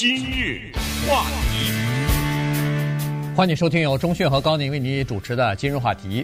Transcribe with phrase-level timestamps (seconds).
[0.00, 0.60] 今日
[1.08, 1.72] 话题，
[3.34, 6.22] 欢迎收听由钟讯和高宁为你主持的《今日话题》。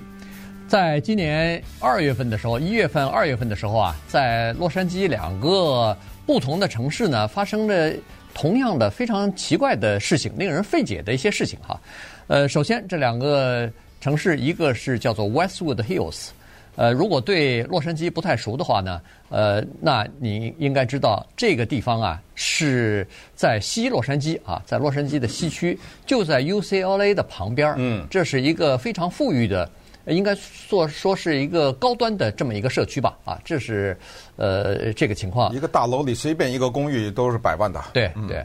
[0.69, 7.93] 在今年二月份的时候，一月份、二月份的时候啊，在洛杉矶两个不同的城市呢，发生了
[8.33, 11.81] 同样的非常奇怪的事情，令人费解的一些事情哈。
[12.29, 13.69] 呃，首先这两个
[14.01, 16.29] 城市，一个是叫做 Westwood Hills。
[16.77, 27.73] 呃，如果对洛杉矶不太熟的话呢，呃，那你应该知道这个地方啊是在西洛杉矶啊，在洛杉矶的西区，就在 UCLA 的旁边。
[27.77, 29.71] 嗯，这是一个非常富裕的，
[30.07, 33.17] 应该说说是一个高端的这么一个社区吧。
[33.25, 33.97] 啊，这是
[34.37, 35.55] 呃这个情况。
[35.55, 37.81] 一个大楼里随便一个公寓都是百万的。
[37.93, 38.45] 对对，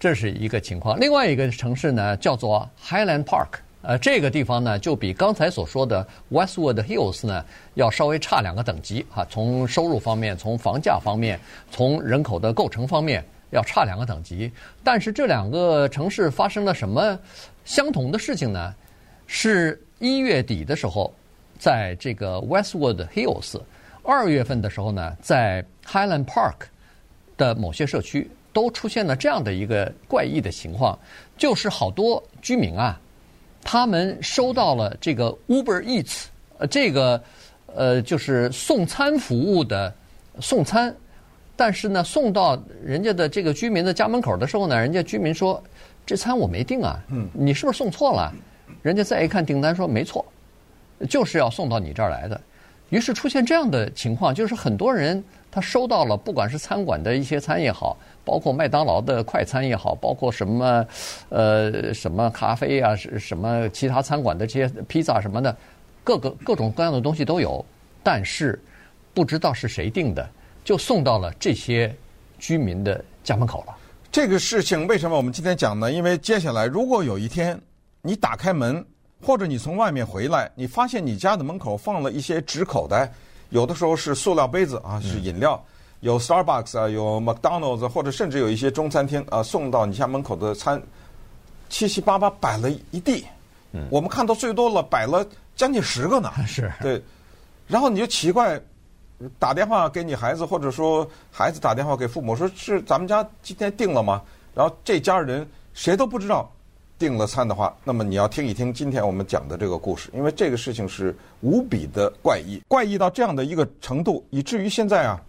[0.00, 0.98] 这是一个情况。
[0.98, 3.48] 另外一个城市呢叫做 Highland Park。
[3.86, 9.24] 呃，这个地方呢，就比刚才所说的 Westwood Hills 呢，要稍微差两个等级哈。
[9.30, 11.38] 从收入方面，从房价方面，
[11.70, 14.50] 从人口的构成方面，要差两个等级。
[14.82, 17.16] 但是这两个城市发生了什么
[17.64, 18.74] 相同的事情呢？
[19.28, 21.14] 是一月底的时候，
[21.56, 23.60] 在这个 Westwood Hills，
[24.02, 26.66] 二月份的时候呢，在 Highland Park
[27.36, 30.98] 的某些社区都出现了这样的一个怪异的情况，
[31.38, 33.00] 就是好多居民啊。
[33.68, 36.26] 他们收到了这个 Uber Eats，
[36.58, 37.20] 呃，这个
[37.74, 39.92] 呃就是送餐服务的
[40.38, 40.94] 送餐，
[41.56, 45.60] 但是呢，送到人家的这个居民的家门口的时候呢，人家居民说
[46.06, 48.32] 这餐我没订啊，嗯，你是不是送错了？
[48.82, 50.24] 人家再一看订单说没错，
[51.10, 52.40] 就是要送到你这儿来的。
[52.90, 60.86] 于是出现这样的情况，就是很多人他收到了，不管是餐馆的一些餐也好，包括麦当劳的快餐也好，包括什么
[61.28, 65.56] 呃什么咖啡啊，是什么其他餐馆的这些披萨什么的，
[66.04, 67.64] 各个各种各样的东西都有，
[68.02, 68.56] 但是
[69.12, 70.28] 不知道是谁订的，
[70.64, 71.92] 就送到了这些
[72.38, 73.76] 居民的家门口了。
[74.12, 75.90] 这个事情为什么我们今天讲呢？
[75.90, 77.60] 因为接下来如果有一天
[78.02, 78.84] 你打开门。
[79.24, 83.12] 或者你从外面回来，你发现你家的门口放了一些纸口袋，
[83.50, 85.62] 有的时候是塑料杯子啊，是饮料，
[86.00, 90.80] 有 Starbucks 啊，有 McDonald's，或者甚至有一些中餐厅啊送到你家门口的餐，
[91.68, 93.24] 七七八八摆了一地。
[93.72, 96.30] 嗯，我们看到最多了，摆了将近十个呢。
[96.46, 96.72] 是。
[96.80, 97.02] 对，
[97.66, 98.60] 然后你就奇怪，
[99.38, 104.22] 打电话给你孩子，或者说孩子打电话给父母，说是咱们家今天定了吗？
[104.54, 106.50] 然后这家人谁都不知道。
[106.98, 115.20] 订了餐的话，那么你要听一听今天我们讲的这个故事，因为这个事情是无比的怪异，怪异到这样的一个程度，以至于现在啊，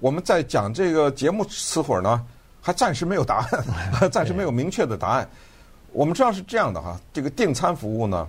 [0.00, 2.24] 我们在讲这个节目词会儿呢，
[2.60, 3.64] 还暂时没有答案，
[4.10, 5.28] 暂时没有明确的答案。
[5.92, 8.26] 我们知道是这样的哈，这个订餐服务呢，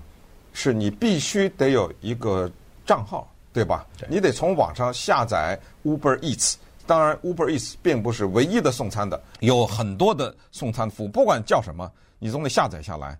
[0.53, 2.52] 是你必须得有一个
[2.86, 3.86] 账号，对吧？
[4.09, 11.91] 你得从网上下载 Uber Eats，当然 Uber Eats 并不是唯一的送餐的，有很多的送餐服务，不管叫什么。
[12.18, 13.19] 你总得下载下来，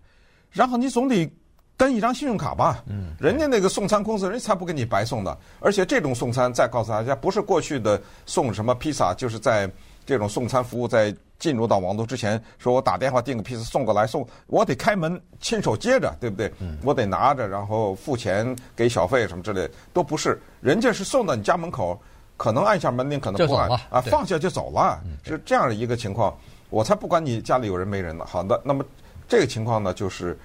[0.50, 1.30] 然后你总得
[1.76, 2.82] 跟一张信用卡吧。
[2.88, 5.38] 嗯，人家那个送餐公司，人家才不给你白送的。
[5.60, 9.70] 而且这种送餐，再告诉大家，不是过去的送什么披萨，就是在
[10.06, 16.52] 这种送餐服务在进入到网络之前，说我打电话订个披萨送过来送，我得开门亲手接着，对不对？
[16.60, 20.42] 嗯，我得拿着，然后付钱给小费什么之类，都不是。
[20.62, 22.02] 人家是送到你家门口，
[22.38, 26.36] 可能按下门铃，可能不按啊，放下就走了，是这样的一个情况。
[26.70, 28.26] 我才不管你家里有人没人呢。
[28.28, 28.84] 好的，那么
[29.28, 30.38] 这个情况呢，就是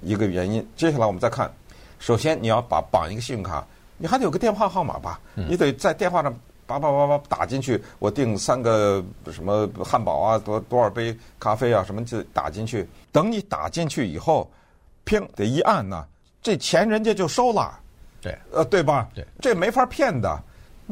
[0.00, 0.64] 一个原因。
[0.76, 1.50] 接下来我们再看，
[1.98, 3.66] 首先你要把绑一个信用卡，
[3.96, 5.18] 你还得有个电话号码吧？
[5.34, 6.32] 你得在电话上
[6.66, 9.02] 叭叭叭叭打进去，我订三个
[9.32, 12.88] 什么汉堡啊，多多少杯咖啡啊，什么就打进去。
[13.10, 14.48] 等你打进去以后，
[15.04, 16.06] 砰得一按呢，
[16.40, 17.80] 这钱人家就收了。
[18.20, 19.08] 对，呃，对吧？
[19.14, 20.40] 对，这没法骗的。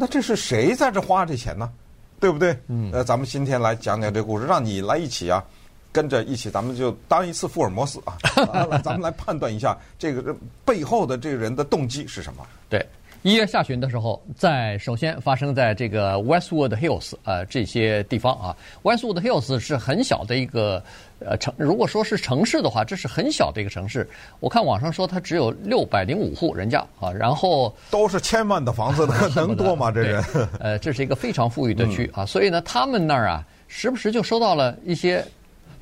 [0.00, 1.71] 那这是谁在这花这钱呢？
[2.19, 2.59] 对不对？
[2.69, 5.44] 嗯，呃，咱们今天来讲讲这故事，让你来一起啊，
[5.93, 8.16] 跟着一起，咱们就当一次福尔摩斯啊，
[8.50, 10.34] 来， 咱们来判断一下这个
[10.65, 12.47] 背后的这个人的动机是什么？
[12.71, 12.83] 对。
[13.23, 20.83] 一月下旬的时候，在首先发生在这个 Westwood Hills 啊、呃、这些地方啊，Westwood Hills 是很小的一个
[21.19, 24.09] 呃城，如果说是城市的话，这是很小的一个城市。
[24.41, 29.07] 我看网上说它只有六百零五户人家啊，然后都是千万的房子，
[29.37, 29.93] 能多吗？
[29.93, 30.25] 这人？
[30.59, 35.23] 呃，这是一个非常富裕的区啊，所以呢，他们那儿啊，时不时就收到了一些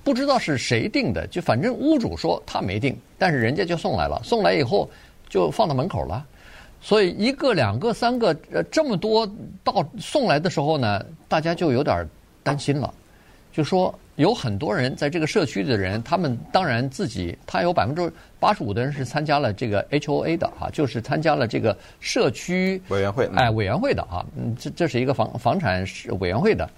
[0.02, 4.90] 不知道是谁定的，就反正屋主说他没定，但是人家就送来了，送来以后
[5.28, 6.26] 就放到门口了。
[6.80, 9.28] 所以一个、两个、三个，呃，这么多
[9.64, 12.08] 到送来的时候呢，大家就有点
[12.42, 12.92] 担心了，
[13.52, 25.84] 就说有很多人在这个社区的人，他们当然自己，他有百分之八十五的人是参加了这个 HOA 的啊，就是参加了这个社区委员会，哎，委员会的啊，嗯，这这是一个房房产
[26.20, 26.68] 委员会的，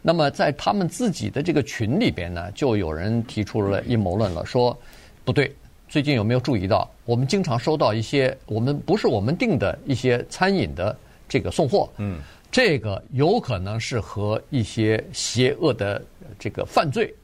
[0.00, 4.76] 那么在他们自己的这个群里边呢，就有人提出了阴谋论了，说
[5.24, 5.54] 不对，
[5.92, 10.96] 最近有没有注意到，我们经常收到一些我们不是我们订的一些餐饮的
[11.28, 12.18] 这个送货，嗯，
[12.50, 16.02] 这个有可能是和一些邪恶的
[16.38, 17.14] 这个犯罪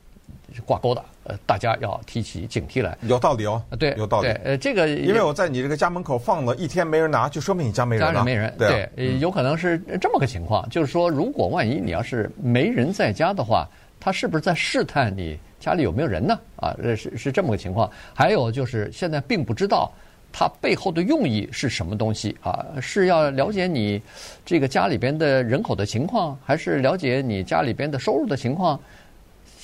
[0.66, 1.02] 挂钩的。
[1.24, 2.94] 呃，大家要提起警惕来。
[3.04, 4.28] 有道理哦，对，有道理。
[4.44, 8.12] 呃，这个因为我在你这个家门口放了一天没人拿，就说明你家没人。
[8.12, 10.68] 家里没人，对，啊、对，有可能是这么个情况。
[10.68, 13.66] 就是说，如果万一你要是没人在家的话，
[13.98, 16.38] 他是不是在试探你家里有没有人呢？
[16.56, 17.90] 啊，是是这么个情况。
[18.14, 19.90] 还有就是现在并不知道
[20.32, 22.64] 他背后的用意是什么东西啊？
[22.80, 24.00] 是要了解你
[24.44, 28.78] 这个家里边的人口的情况，还是了解你家里边的收入的情况？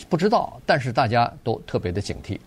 [0.08, 2.38] 不知道，但是大家都特别的警惕，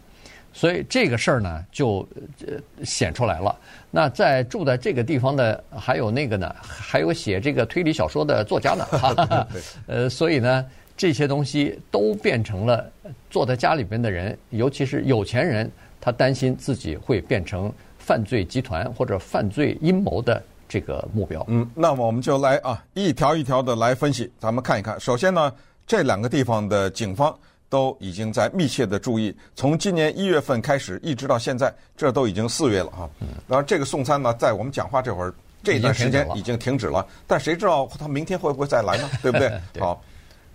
[0.53, 2.07] 所以这个事儿呢就
[2.45, 2.53] 呃
[2.83, 3.57] 显出来了。
[3.89, 9.47] 那在住在这个地方的还有那个呢，还有写这个推理小说的作家呢，哈哈
[9.87, 10.65] 呃，所以呢
[10.97, 12.91] 这些东西都变成了
[13.29, 15.71] 坐在家里边的人，尤其是有钱人，
[16.01, 21.45] 他担心自己会变成犯罪集团或者犯罪阴谋的这个目标。
[21.47, 24.99] 嗯，那么我们就来啊一条一条的来分析，咱们看一看。
[24.99, 25.53] 首先呢。
[25.89, 27.33] 这两个地方的警方
[27.69, 33.09] 都已经在密切的注意，从今年一月份开始一直到现在，这都已经四月了哈。
[33.47, 35.33] 然后这个送餐呢，在我们讲话这会儿
[35.63, 39.09] 这段时间已经停止了，但谁知道他明天会不会再来呢？
[39.23, 39.49] 对不对？
[39.79, 40.03] 好，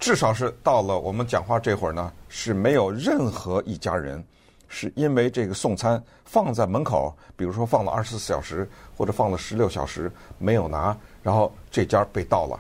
[0.03, 4.23] 至少是到了我们讲话这会儿呢，是没有任何一家人
[4.67, 12.59] 是因为这个送餐放在门口，比如说放了二十四小时或者放了十六小时没有拿，然后这家被盗了。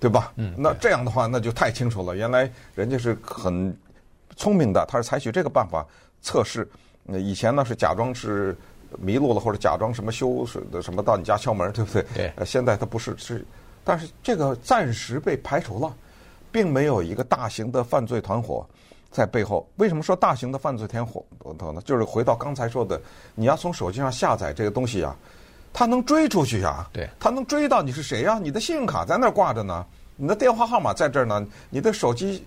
[0.00, 0.32] 对吧？
[0.36, 2.16] 嗯，那这样的话，那就太清楚了。
[2.16, 3.76] 原来人家是很
[4.34, 5.86] 聪明的，他是采取这个办法
[6.22, 6.66] 测试。
[7.04, 8.56] 那以前呢是假装是
[8.98, 12.02] 迷路了，或者假装什么修什的什么到你家敲门，对不对？
[12.14, 12.32] 对。
[12.36, 13.44] 呃，现在他不是是，
[13.84, 15.94] 但是这个暂时被排除了，
[16.50, 18.66] 并没有一个大型的犯罪团伙
[19.10, 19.68] 在背后。
[19.76, 21.24] 为什么说大型的犯罪团伙
[21.72, 21.80] 呢？
[21.84, 23.00] 就是回到刚才说的，
[23.34, 25.16] 你要从手机上下载这个东西啊。
[25.72, 26.90] 他能追出去啊？
[26.92, 28.40] 对，他能追到你是谁呀？
[28.42, 29.86] 你的信用卡在那儿挂着呢，
[30.16, 32.44] 你的电话号码在这儿呢，你的手机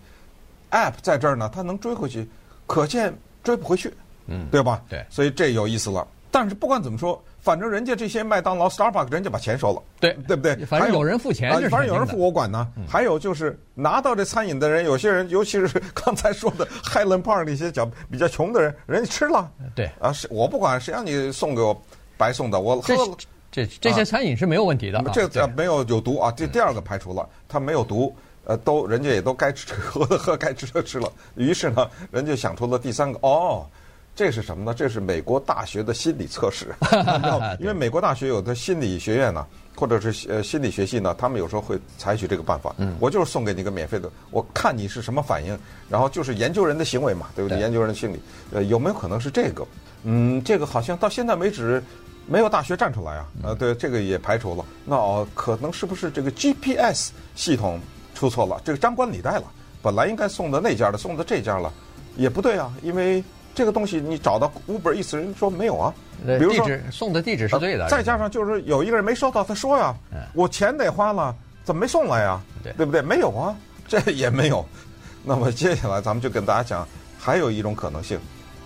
[0.72, 2.28] app 在这儿呢，他能追回去，
[2.68, 3.94] 可见追不回去，
[4.26, 4.82] 嗯，对吧？
[4.90, 6.06] 对，所以这有意思了。
[6.32, 10.56] 但是不管怎么说，反正人家这些麦当劳、Starbucks 人家把钱收了，对，对不对？
[10.66, 12.68] 反正有人付钱，反正有人付我管呢。
[12.88, 21.80] 还有就是拿到这餐饮的人，有些人，尤其是 刚才说的 Highland Park 那些较比较穷的人，人家吃了，对啊，是我不管，谁让你送给我。
[22.16, 23.18] 白送的，我喝了
[23.52, 26.32] 这这些餐饮是没有问题的，这这没有有毒啊。
[26.32, 28.16] 这第二个排除了，它没有毒，
[28.46, 31.12] 呃，都人家也都该吃 喝的喝，该吃的吃了。
[31.36, 33.66] 于是呢，人家想出了第三个，哦，
[34.16, 34.74] 这是什么呢？
[34.74, 36.68] 这是美国大学的心理测试。
[37.60, 39.46] 因为美国大学有的心理学院呢，
[39.76, 42.74] 或者是呃心理学系呢，他们有时候会采取这个办法。
[42.78, 45.58] 嗯，我就是送给你一个免费的，我看你是什么反应，
[45.90, 47.60] 然后就是研究人的行为嘛，对不对？
[47.60, 48.20] 研究人的心理，
[48.52, 49.66] 呃，有没有可能是这个？
[50.04, 51.82] 嗯，这个好像到现在为止
[52.28, 53.26] 没有大学站出来啊。
[53.42, 54.64] 呃，对，这个也排除了。
[54.86, 57.80] 那哦，可能是不是这个 GPS 系统
[58.14, 58.62] 出错了？
[58.64, 59.46] 这个张冠李戴了，
[59.82, 61.74] 本来应该送到那家的，送到这家了，
[62.16, 62.72] 也不对啊。
[62.84, 63.24] 因为
[63.56, 65.94] 这个东西你找到 Uber Eats 人说没有啊。
[66.26, 69.96] 比如说送的地址是对的，再加上就是有一个人没收到，他说呀，
[70.34, 72.42] 我钱得花了，怎么没送来呀？
[72.64, 73.02] 对，对不对？
[73.02, 73.56] 没有啊，
[73.88, 74.66] 这也没有。
[75.24, 78.20] 那么接下来咱们就跟大家讲，还有一种可能性，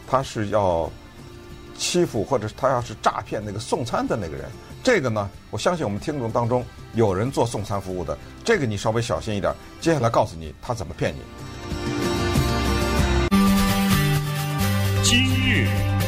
[0.07, 0.89] 他是要。
[1.79, 4.49] 欺负或者他要是诈骗那个送餐的那个人，
[4.83, 9.53] 这个呢，我相信我们听众当中有人做送餐服务的，这个你稍微小心一点。
[9.79, 11.19] 接下来告诉你他怎么骗你。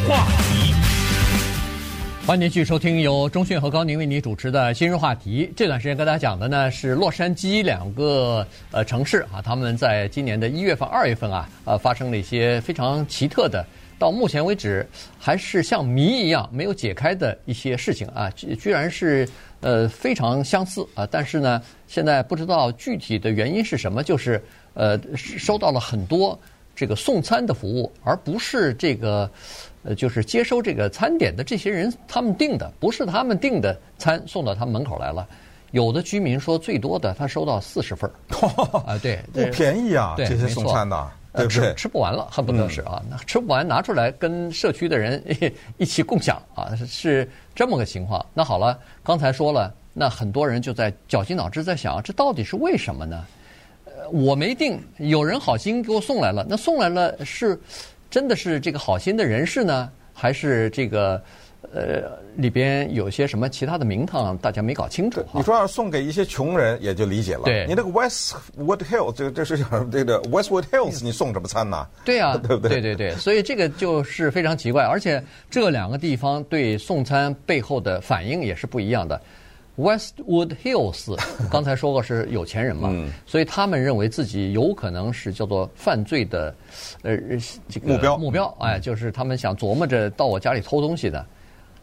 [0.07, 0.73] 话题，
[2.25, 5.45] 欢迎您继续收听由中讯和高宁为您主持的《今日话题》。
[5.55, 13.65] 这段时间跟大家讲的呢是洛杉矶两个呃城市啊，他们在今年的一月份、二月份啊，呃，发生了一些非常奇特的。
[13.97, 14.87] 到目前为止，
[15.19, 19.27] 还是像谜一样没有解开的一些事情啊，居居然是
[19.59, 24.41] 呃非常相似啊，但是呢，现在不知道具体的原因是什么，就是
[24.73, 26.39] 呃收到了很多
[26.79, 29.29] 这个送餐的服务，而不是这个
[29.83, 35.27] 呃就是接收这个餐点的这些人他们订的，不是他们订的餐送到他们门口来了。
[35.71, 38.13] 有的居民说最多的他收到四十份儿
[38.87, 41.11] 啊，对，不便宜啊，这些送餐的。
[41.31, 41.69] 对不对？
[41.69, 45.23] 吃吃不完了，恨不得是啊，那、嗯、吃不完拿出来跟社区的人
[45.77, 48.25] 一起共享啊，是这么个情况。
[48.33, 53.23] 那好了，刚才说了，那很多人就在绞尽脑汁在想，这到底是为什么呢？
[54.09, 57.59] 呃，我没订，有人好心给我送来了，那送来了是
[58.09, 61.21] 真的是这个好心的人士呢，还是这个
[61.73, 65.23] 呃，里边有些什么其他的名堂，大家没搞清楚。
[65.33, 67.43] 你说要送给一些穷人，也就理解了。
[67.43, 69.57] 对，你那个 Westwood Hills，这个这是
[69.91, 71.85] 这个 Westwood Hills，你送什么餐呢？
[72.05, 72.81] 对呀、啊， 对不对？
[72.81, 79.21] 对对对，所以这个就是非常奇怪，而且这两个地方对送餐背后的反应也是不一样的。
[79.79, 81.17] Westwood Hills
[81.49, 86.53] 刚才说过是有钱人嘛，嗯、所以他们认为自己有可能是叫做犯罪的
[87.01, 87.17] 呃
[87.69, 91.25] 这个目标目标，哎，就是他们想琢磨着到我家里偷东西的。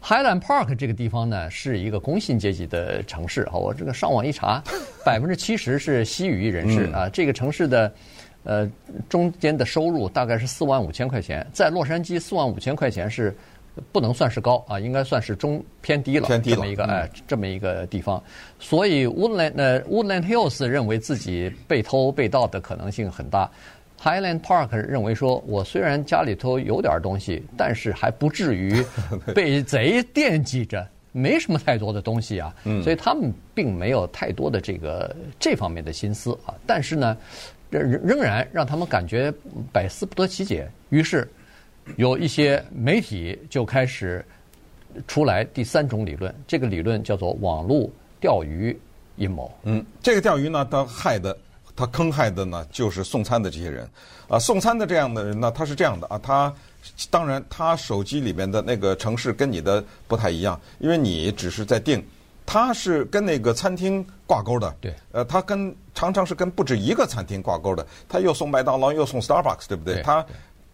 [0.02, 3.48] Highland Park 这个地方呢，是一个工薪阶级的城市。
[3.50, 4.62] 好，我这个上网一查，
[5.04, 7.08] 百分之七十是西语人士啊。
[7.08, 7.92] 这个城市的
[8.44, 8.70] 呃
[9.08, 13.34] 中间的收入大概是四万五千块钱，在洛杉矶四万五千块钱是
[13.92, 16.26] 不能算是高啊，应该算是中偏低了。
[16.26, 16.56] 偏低了。
[16.56, 18.23] 这么一个哎，这么一个地方，
[18.59, 23.50] 所以 Woodland 呃 Woodland Hills 认为自己被偷被盗的可能性很大。
[23.99, 28.85] Highland Park 认为说，我虽然家里头有点东西，但是还不至于
[29.35, 36.54] 被贼惦记着，没什么太多的东西啊，所以他们并没有太多的这个这方面的心思啊。
[36.66, 37.16] 但是呢，
[37.71, 39.33] 仍仍然让他们感觉
[39.73, 40.68] 百思不得其解。
[40.90, 41.26] 于是，
[41.95, 44.25] 有一些媒体就开始
[45.07, 47.88] 出来第三种理论，这个理论叫做网络
[48.21, 48.78] 钓鱼
[49.16, 49.50] 阴谋。
[49.62, 51.37] 嗯，这个钓鱼呢，它害的。
[51.78, 53.87] 它坑害的呢，就是送餐的这些人，
[54.28, 56.50] 啊，送餐的这样的人呢，他是这样的啊，他
[57.11, 62.02] 当然他手机里面的那个城市跟你的不太一样，因为你只是在订，
[62.47, 70.00] 他是跟那个餐厅挂钩的，对，呃，他跟常常是跟不止一个餐厅挂钩的，他又送麦当劳又送 Starbucks，对不对？
[70.00, 70.25] 他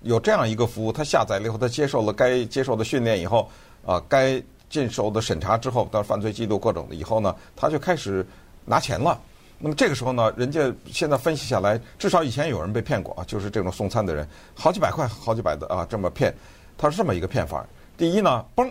[0.03, 3.49] 有这样一个服务，他下载了以后，他接受了该接受的训练以后，
[3.85, 8.27] 啊，该接受的审查之后，到犯罪记录各种的以后呢，他就开始
[8.65, 9.21] 拿钱了。
[9.59, 16.35] 那么这个时候呢，人家现在分析下来，至少以前有人被骗过啊，就是这种送餐的人，好几百块、好几百的啊，这么骗，
[16.77, 17.65] 他是这么一个骗法。
[17.97, 18.69] 第一呢，嘣，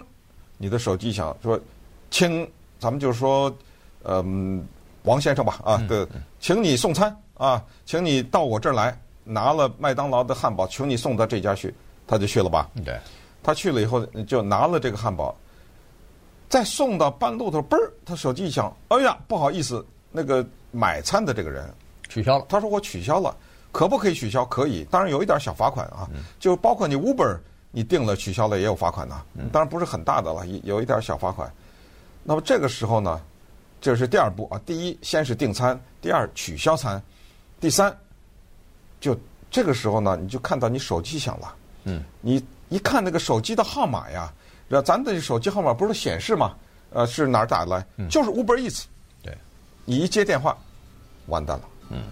[0.58, 1.58] 你的手机响，说，
[2.10, 2.46] 请
[2.78, 3.56] 咱们就是说，
[4.04, 4.66] 嗯，
[5.04, 6.06] 王先生吧，啊，对，
[6.42, 11.74] 请你送餐啊，请你到我这儿来，拿了麦当劳的汉堡，求你送到这家去，
[12.08, 12.70] 他就去了吧？
[12.86, 13.00] 对，
[13.44, 15.36] 他去了以后就拿了这个汉堡，
[16.50, 20.46] 再送到半路头，嘣儿，他手机一响，哎呀，不好意思，那个。
[20.74, 21.70] 买餐的这个人
[22.08, 23.36] 取消了，他说我取消了，
[23.74, 24.46] 可不可以取消？
[24.46, 26.10] 可以，当然有一点小罚款啊，
[26.40, 27.38] 就包括你 Uber
[27.72, 31.52] 你订了取消了也有罚款呐，当然不是很大的了，有一点小罚款。
[32.24, 33.20] 那么这个时候呢，
[33.82, 37.04] 这是第二步啊，第一先是订餐，第二取消餐，
[37.60, 37.94] 第三
[39.02, 41.54] 就这个时候呢，你就看到你手机响了，
[41.84, 44.32] 嗯，你一看那个手机的号码呀，
[44.86, 46.56] 咱的手机号码不是显示吗？
[46.92, 47.86] 呃，是哪儿打来？
[48.10, 48.84] 就是 Uber Eats。
[49.24, 49.34] 对
[49.84, 50.58] 你一接电话，
[51.28, 51.64] 完蛋了。
[51.90, 52.04] 嗯，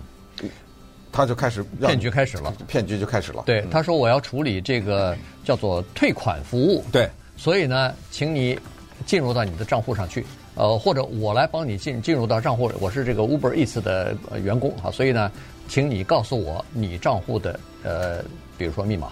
[1.11, 3.43] 他就开始骗局开始了，骗局就开始了。
[3.45, 6.83] 对，他说我要处理这个叫做退款服务。
[6.91, 8.59] 对，所以呢，请你
[9.05, 12.71] 进入到你的账户上去，呃，或者我来帮你进进入到账户。
[12.79, 15.31] 我是这个 Uber Eats 的员工啊，所以呢，
[15.69, 18.21] 请你告诉我你账户的呃，
[18.57, 19.09] 比如说密码。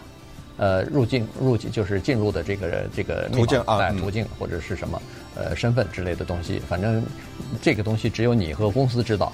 [0.60, 5.00] 呃，入境入境就是进入的这个这个途径啊，途径或者是什么
[5.36, 7.04] 呃身份之类的东西，反正
[7.62, 9.32] 这个东西只有你和公司知道。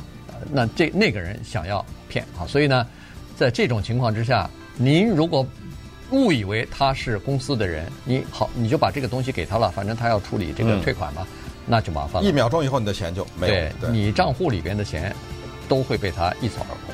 [0.51, 2.86] 那这那个人想要骗啊，所以呢，
[3.38, 5.48] 在这种情况之下，您如果
[6.12, 11.38] 误以为他是公司的人，你好，你就把这个东西给他了，反正他要处理这个退款嘛，嗯、
[11.68, 12.27] 那就麻烦了。
[12.27, 15.15] 一秒钟以后，你的钱就没有，对，对你账户里边的钱
[15.70, 16.94] 都会被他一扫而空。